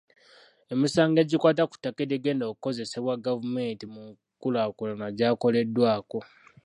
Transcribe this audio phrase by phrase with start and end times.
[0.73, 4.01] Emisango egikwata ku ttaka erigenda okukozesebwa gavumenti mu
[4.37, 6.19] nkulaakulana gyakoleddwako.